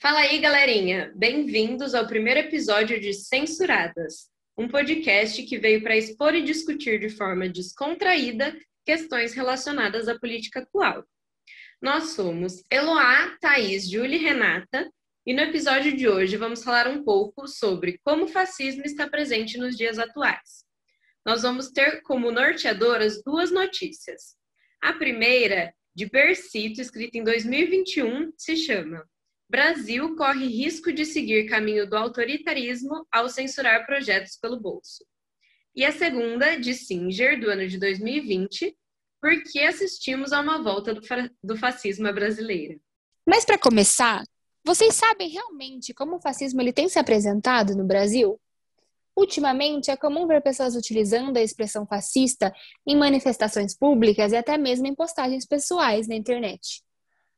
[0.00, 1.12] Fala aí, galerinha!
[1.14, 7.10] Bem-vindos ao primeiro episódio de Censuradas, um podcast que veio para expor e discutir de
[7.10, 11.04] forma descontraída questões relacionadas à política atual.
[11.82, 14.90] Nós somos Eloá, Thaís, Júlia e Renata,
[15.26, 19.58] e no episódio de hoje vamos falar um pouco sobre como o fascismo está presente
[19.58, 20.64] nos dias atuais.
[21.26, 24.34] Nós vamos ter como norteadoras duas notícias.
[24.80, 29.06] A primeira, de Bercito, escrita em 2021, se chama
[29.50, 35.04] Brasil corre risco de seguir caminho do autoritarismo ao censurar projetos pelo bolso.
[35.74, 38.76] E a segunda, de Singer, do ano de 2020,
[39.20, 41.00] por que assistimos a uma volta do,
[41.42, 42.80] do fascismo brasileiro.
[43.26, 44.22] Mas para começar,
[44.64, 48.40] vocês sabem realmente como o fascismo ele tem se apresentado no Brasil?
[49.16, 52.54] Ultimamente, é comum ver pessoas utilizando a expressão fascista
[52.86, 56.84] em manifestações públicas e até mesmo em postagens pessoais na internet.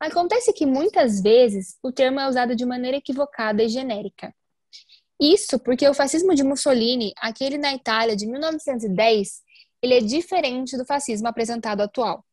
[0.00, 4.34] Acontece que muitas vezes o termo é usado de maneira equivocada e genérica.
[5.20, 9.42] Isso porque o fascismo de Mussolini, aquele na Itália de 1910,
[9.82, 12.24] ele é diferente do fascismo apresentado atual.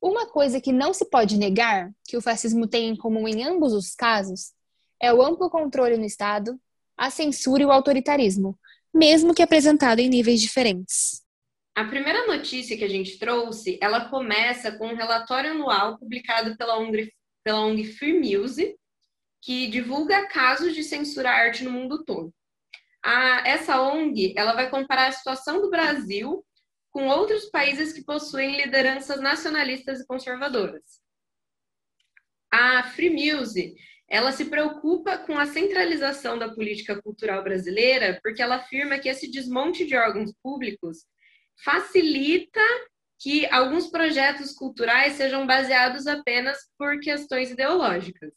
[0.00, 3.72] Uma coisa que não se pode negar que o fascismo tem em comum em ambos
[3.72, 4.52] os casos
[5.00, 6.58] é o amplo controle no Estado,
[6.96, 8.58] a censura e o autoritarismo,
[8.92, 11.21] mesmo que apresentado em níveis diferentes.
[11.74, 16.78] A primeira notícia que a gente trouxe, ela começa com um relatório anual publicado pela
[16.78, 17.10] ONG,
[17.42, 18.76] pela ONG Free Music,
[19.40, 22.32] que divulga casos de censura à arte no mundo todo.
[23.02, 26.44] A, essa ONG, ela vai comparar a situação do Brasil
[26.90, 31.00] com outros países que possuem lideranças nacionalistas e conservadoras.
[32.52, 33.74] A Free Music,
[34.06, 39.30] ela se preocupa com a centralização da política cultural brasileira, porque ela afirma que esse
[39.30, 41.06] desmonte de órgãos públicos
[41.64, 42.60] facilita
[43.18, 48.32] que alguns projetos culturais sejam baseados apenas por questões ideológicas.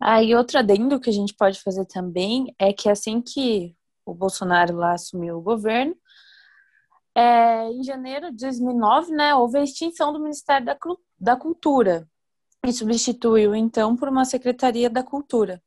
[0.00, 4.76] Ah, outro adendo que a gente pode fazer também é que assim que o Bolsonaro
[4.76, 5.94] lá assumiu o governo,
[7.14, 10.78] é, em janeiro de 2009, né, houve a extinção do Ministério da,
[11.18, 12.08] da Cultura
[12.64, 15.62] e substituiu então por uma Secretaria da Cultura,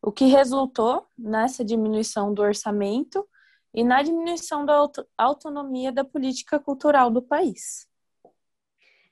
[0.00, 3.26] o que resultou nessa diminuição do orçamento
[3.76, 4.74] e na diminuição da
[5.18, 7.86] autonomia da política cultural do país.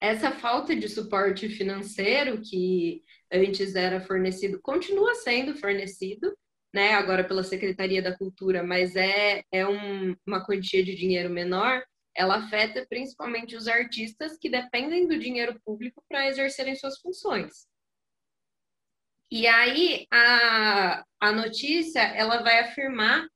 [0.00, 6.34] Essa falta de suporte financeiro que antes era fornecido, continua sendo fornecido,
[6.72, 11.84] né, agora pela Secretaria da Cultura, mas é, é um, uma quantia de dinheiro menor,
[12.16, 17.66] ela afeta principalmente os artistas que dependem do dinheiro público para exercerem suas funções.
[19.30, 23.26] E aí a, a notícia ela vai afirmar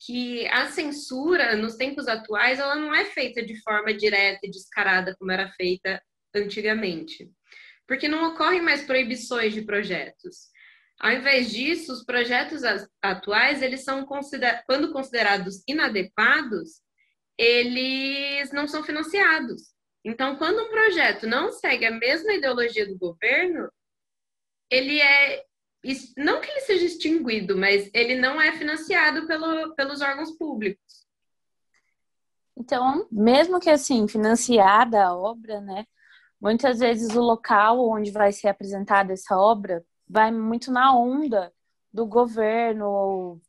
[0.00, 5.16] que a censura nos tempos atuais ela não é feita de forma direta e descarada
[5.18, 6.00] como era feita
[6.34, 7.30] antigamente,
[7.86, 10.48] porque não ocorrem mais proibições de projetos.
[11.00, 12.62] Ao invés disso, os projetos
[13.02, 16.80] atuais eles são consider quando considerados inadequados,
[17.36, 19.72] eles não são financiados.
[20.04, 23.70] Então, quando um projeto não segue a mesma ideologia do governo,
[24.70, 25.44] ele é
[26.16, 31.06] não que ele seja extinguido, mas ele não é financiado pelo, pelos órgãos públicos.
[32.56, 35.86] Então, mesmo que assim, financiada a obra, né?
[36.40, 41.52] Muitas vezes o local onde vai ser apresentada essa obra vai muito na onda
[41.92, 43.40] do governo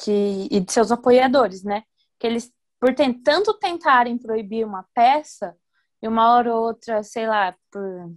[0.00, 1.82] que, e de seus apoiadores, né?
[2.18, 5.56] Que eles, por tanto tentarem proibir uma peça,
[6.02, 8.12] e uma hora ou outra, sei lá, por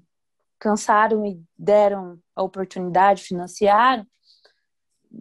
[0.59, 4.05] cansaram e deram a oportunidade, financiaram,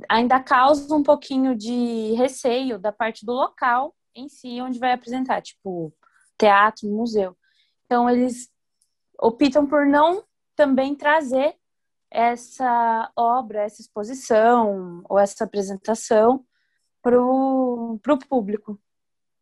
[0.08, 5.40] ainda causa um pouquinho de receio da parte do local em si, onde vai apresentar,
[5.40, 5.94] tipo
[6.36, 7.36] teatro, museu.
[7.86, 8.48] Então, eles
[9.20, 11.56] optam por não também trazer
[12.10, 16.44] essa obra, essa exposição ou essa apresentação
[17.02, 18.80] para o público.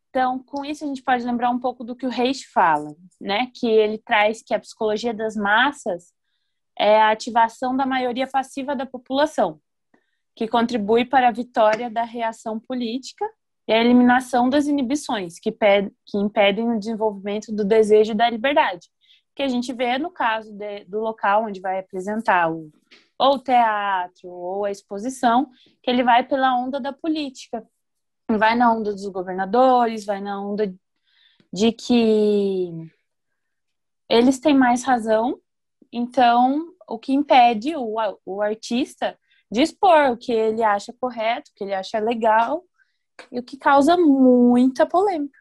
[0.09, 3.51] Então, com isso, a gente pode lembrar um pouco do que o Reich fala, né?
[3.53, 6.13] Que ele traz que a psicologia das massas
[6.77, 9.59] é a ativação da maioria passiva da população,
[10.35, 13.25] que contribui para a vitória da reação política
[13.67, 18.87] e a eliminação das inibições, que, que impedem o desenvolvimento do desejo da liberdade.
[19.35, 22.71] Que a gente vê no caso de, do local onde vai apresentar o,
[23.19, 25.49] ou o teatro ou a exposição,
[25.83, 27.65] que ele vai pela onda da política,
[28.29, 30.73] vai na onda dos governadores, vai na onda
[31.53, 32.71] de que
[34.09, 35.39] eles têm mais razão,
[35.91, 37.95] então o que impede o,
[38.25, 39.17] o artista
[39.49, 42.63] de expor o que ele acha correto, o que ele acha legal,
[43.31, 45.39] e o que causa muita polêmica.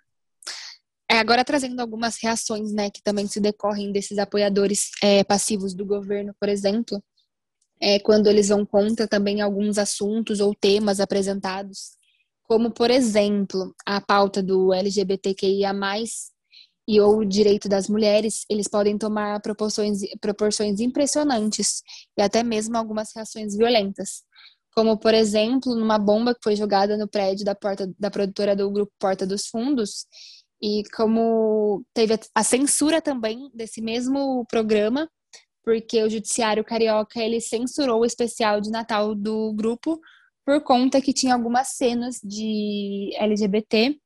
[1.09, 5.85] É, agora trazendo algumas reações, né, que também se decorrem desses apoiadores é, passivos do
[5.85, 7.03] governo, por exemplo.
[7.81, 11.96] é, quando eles vão contra também alguns assuntos ou temas apresentados,
[12.49, 15.73] como, por exemplo, a pauta do LGBTQIA+,
[16.89, 21.83] e ou o direito das mulheres, eles podem tomar proporções, proporções impressionantes
[22.17, 24.23] e até mesmo algumas reações violentas.
[24.75, 28.71] Como, por exemplo, numa bomba que foi jogada no prédio da, porta, da produtora do
[28.71, 30.07] grupo Porta dos Fundos,
[30.63, 35.11] e como teve a censura também desse mesmo programa,
[35.65, 40.01] porque o judiciário carioca ele censurou o especial de Natal do grupo
[40.47, 43.99] por conta que tinha algumas cenas de LGBT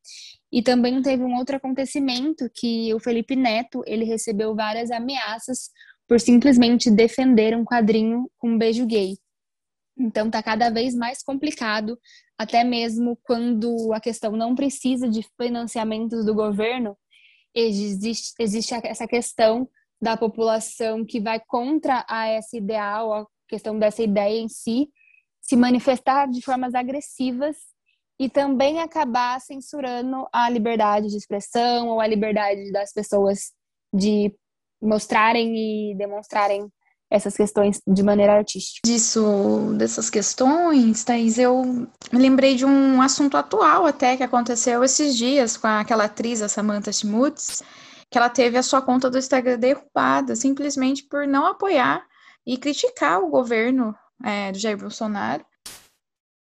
[0.51, 5.69] e também teve um outro acontecimento que o Felipe Neto, ele recebeu várias ameaças
[6.09, 9.19] por simplesmente defender um quadrinho com um beijo gay.
[9.99, 11.99] Então tá cada vez mais complicado,
[12.39, 16.97] até mesmo quando a questão não precisa de financiamentos do governo,
[17.55, 19.69] existe, existe essa questão
[20.01, 24.89] da população que vai contra a essa ideal, a questão dessa ideia em si,
[25.51, 27.57] se manifestar de formas agressivas
[28.21, 33.51] e também acabar censurando a liberdade de expressão ou a liberdade das pessoas
[33.93, 34.33] de
[34.81, 36.71] mostrarem e demonstrarem
[37.11, 38.79] essas questões de maneira artística.
[38.85, 45.17] Disso, dessas questões, Thaís, eu me lembrei de um assunto atual até que aconteceu esses
[45.17, 47.61] dias com aquela atriz, a Samantha Schmutz,
[48.09, 52.07] que ela teve a sua conta do Instagram derrubada simplesmente por não apoiar
[52.47, 53.93] e criticar o governo
[54.25, 55.45] é, do Jair Bolsonaro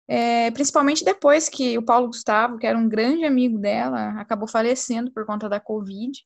[0.09, 5.12] é, principalmente depois que o Paulo Gustavo, que era um grande amigo dela, acabou falecendo
[5.12, 6.19] por conta da Covid,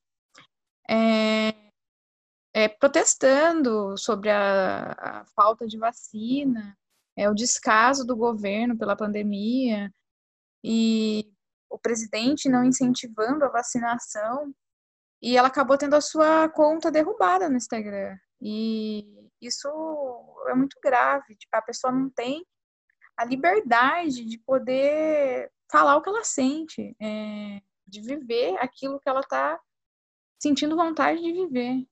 [0.88, 1.52] é,
[2.54, 6.78] é, protestando sobre a, a, falta de vacina,
[7.16, 9.92] é, o descaso do governo pela pandemia
[10.62, 11.28] e
[11.68, 14.54] o presidente não incentivando a vacinação.
[15.20, 18.16] E ela acabou tendo a sua conta derrubada no Instagram.
[18.40, 19.68] E isso
[20.48, 21.36] é muito grave.
[21.36, 22.44] Tipo, a pessoa não tem
[23.16, 29.20] a liberdade de poder falar o que ela sente, é, de viver aquilo que ela
[29.20, 29.58] está
[30.40, 31.86] sentindo vontade de viver.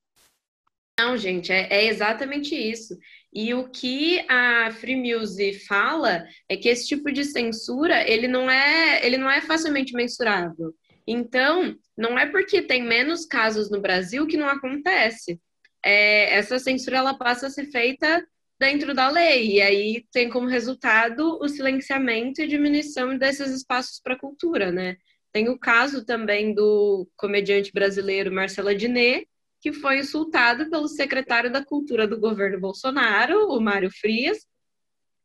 [0.98, 2.98] Não, gente, é, é, exatamente isso.
[3.32, 8.50] E o que a Free Music fala é que esse tipo de censura ele não
[8.50, 10.74] é ele não é facilmente mensurável.
[11.06, 15.40] Então, não é porque tem menos casos no Brasil que não acontece.
[15.84, 18.26] É, essa censura ela passa a ser feita
[18.58, 19.54] dentro da lei.
[19.56, 24.96] E aí tem como resultado o silenciamento e diminuição desses espaços para cultura, né?
[25.32, 29.28] Tem o caso também do comediante brasileiro Marcelo Adnet,
[29.60, 34.38] que foi insultado pelo secretário da Cultura do governo Bolsonaro, o Mário Frias,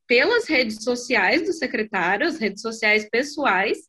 [0.08, 3.80] pelas redes sociais do secretário, as redes sociais pessoais,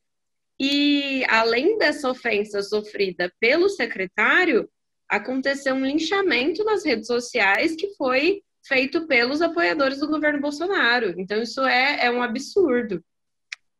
[0.58, 4.68] e além dessa ofensa sofrida pelo secretário,
[5.08, 11.14] aconteceu um linchamento nas redes sociais que foi feito pelos apoiadores do governo Bolsonaro.
[11.18, 13.02] Então, isso é, é um absurdo.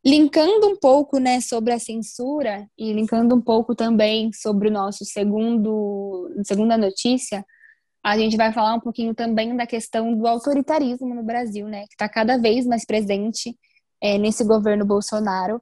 [0.05, 5.05] Linkando um pouco né, sobre a censura e linkando um pouco também sobre o nosso
[5.05, 7.44] segundo segunda notícia,
[8.05, 11.94] a gente vai falar um pouquinho também da questão do autoritarismo no Brasil, né, que
[11.94, 13.58] está cada vez mais presente
[14.00, 15.61] é, nesse governo Bolsonaro,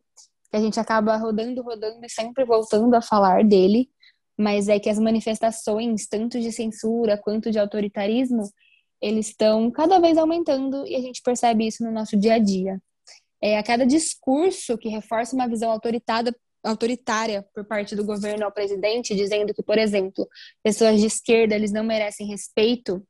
[0.51, 3.89] que a gente acaba rodando, rodando e sempre voltando a falar dele,
[4.37, 8.49] mas é que as manifestações, tanto de censura quanto de autoritarismo,
[9.01, 12.81] eles estão cada vez aumentando e a gente percebe isso no nosso dia a dia.
[13.43, 18.53] É, a cada discurso que reforça uma visão autoritada, autoritária por parte do governo ao
[18.53, 20.27] presidente, dizendo que, por exemplo,
[20.63, 23.07] pessoas de esquerda eles não merecem respeito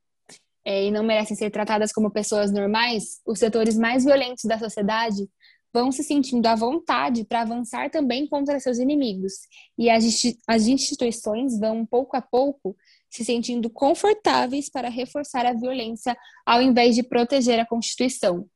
[0.64, 5.28] é, e não merecem ser tratadas como pessoas normais, os setores mais violentos da sociedade
[5.74, 9.32] vão se sentindo à vontade para avançar também contra seus inimigos.
[9.76, 12.76] E as, instituições vão, pouco a pouco,
[13.10, 16.16] se sentindo confortáveis para reforçar a violência
[16.46, 18.46] ao invés de proteger a Constituição.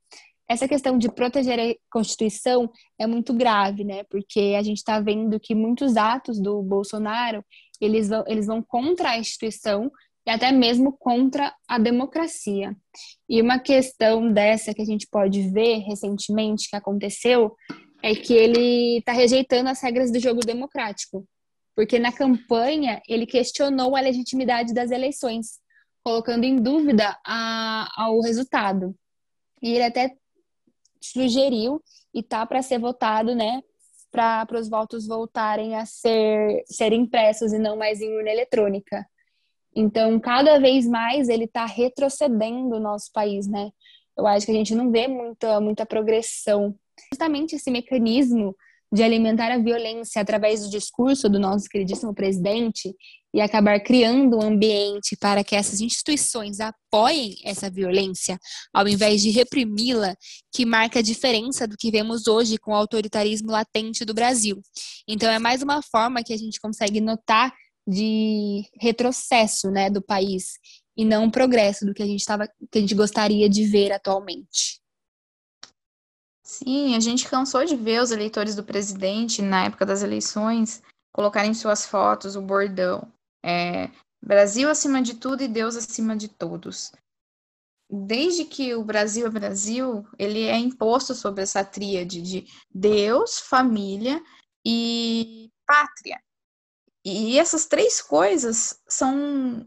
[0.48, 4.04] Essa questão de proteger a Constituição é muito grave, né?
[4.04, 7.44] Porque a gente está vendo que muitos atos do Bolsonaro
[7.80, 9.90] eles vão, eles vão contra a instituição
[10.28, 12.76] e até mesmo contra a democracia.
[13.26, 17.56] E uma questão dessa que a gente pode ver recentemente que aconteceu
[18.02, 21.26] é que ele está rejeitando as regras do jogo democrático
[21.78, 25.60] porque na campanha ele questionou a legitimidade das eleições,
[26.02, 28.96] colocando em dúvida a, o resultado.
[29.62, 30.12] E ele até
[31.00, 31.80] sugeriu
[32.12, 33.62] e tá para ser votado, né,
[34.10, 39.06] para os votos voltarem a ser, ser impressos e não mais em urna eletrônica.
[39.78, 43.70] Então, cada vez mais ele está retrocedendo o nosso país, né?
[44.16, 46.74] Eu acho que a gente não vê muita, muita progressão.
[47.12, 48.56] Justamente esse mecanismo
[48.92, 52.92] de alimentar a violência através do discurso do nosso queridíssimo presidente,
[53.32, 58.38] e acabar criando um ambiente para que essas instituições apoiem essa violência,
[58.72, 60.16] ao invés de reprimi-la,
[60.50, 64.60] que marca a diferença do que vemos hoje com o autoritarismo latente do Brasil.
[65.06, 67.52] Então, é mais uma forma que a gente consegue notar
[67.88, 70.58] de retrocesso né, do país
[70.94, 73.92] e não um progresso do que a gente tava, que a gente gostaria de ver
[73.92, 74.82] atualmente.
[76.42, 81.54] Sim, a gente cansou de ver os eleitores do presidente na época das eleições colocarem
[81.54, 83.10] suas fotos o bordão
[83.44, 83.90] é,
[84.22, 86.92] Brasil acima de tudo e Deus acima de todos.
[87.90, 94.22] Desde que o Brasil é Brasil, ele é imposto sobre essa tríade de Deus, família
[94.66, 96.20] e pátria.
[97.08, 99.66] E essas três coisas são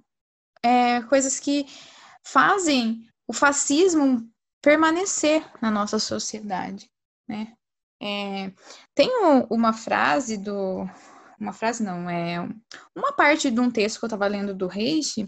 [0.63, 1.65] é, coisas que
[2.23, 4.29] fazem o fascismo
[4.61, 6.89] permanecer na nossa sociedade,
[7.27, 7.53] né?
[8.03, 8.51] É,
[8.95, 9.09] tem
[9.49, 10.87] uma frase do
[11.39, 12.47] uma frase não, é
[12.95, 15.27] uma parte de um texto que eu estava lendo do Reich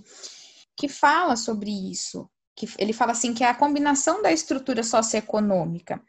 [0.77, 2.29] que fala sobre isso.
[2.55, 5.99] Que ele fala assim que é a combinação da estrutura socioeconômica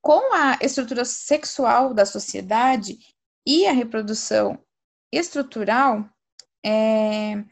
[0.00, 2.98] com a estrutura sexual da sociedade
[3.46, 4.58] e a reprodução
[5.16, 6.08] estrutural
[6.64, 7.44] é,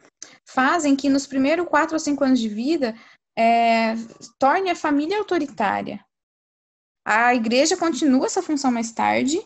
[0.46, 2.94] fazem que nos primeiros quatro ou cinco anos de vida
[3.36, 3.94] é,
[4.38, 6.04] torne a família autoritária.
[7.04, 9.40] A igreja continua essa função mais tarde,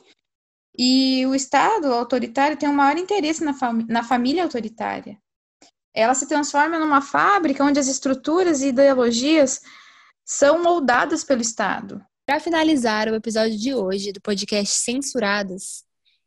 [0.79, 3.55] e o Estado autoritário tem um maior interesse na,
[3.89, 5.19] na família autoritária.
[5.95, 9.63] Ela se transforma numa fábrica onde as estruturas e ideologias
[10.23, 12.05] são moldadas pelo Estado.
[12.27, 15.86] Para finalizar o episódio de hoje do podcast Censuradas,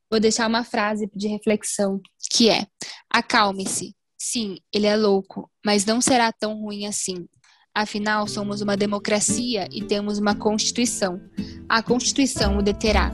[0.09, 2.01] vou deixar uma frase de reflexão,
[2.31, 2.65] que é:
[3.09, 3.95] Acalme-se.
[4.21, 7.25] Sim, ele é louco, mas não será tão ruim assim.
[7.73, 11.21] Afinal, somos uma democracia e temos uma Constituição.
[11.69, 13.13] A Constituição o deterá.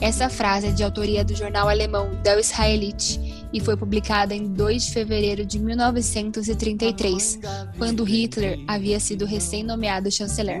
[0.00, 3.18] Essa frase é de autoria do jornal alemão Der Israelit
[3.52, 7.40] e foi publicada em 2 de fevereiro de 1933,
[7.78, 10.60] quando Hitler havia sido recém-nomeado chanceler.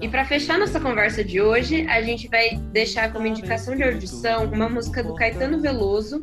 [0.00, 4.44] E para fechar nossa conversa de hoje, a gente vai deixar como indicação de audição
[4.46, 6.22] uma música do Caetano Veloso,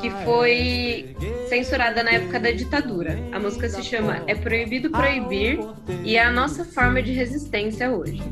[0.00, 1.16] que foi
[1.48, 3.18] censurada na época da ditadura.
[3.32, 5.58] A música se chama É Proibido Proibir
[6.04, 8.22] e é a nossa forma de resistência hoje.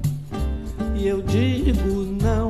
[0.94, 2.45] E eu digo não